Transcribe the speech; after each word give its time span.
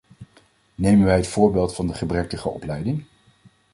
Nemen 0.75 1.05
wij 1.05 1.15
het 1.17 1.27
voorbeeld 1.27 1.75
van 1.75 1.87
de 1.87 1.93
gebrekkige 1.93 2.49
opleiding. 2.49 3.03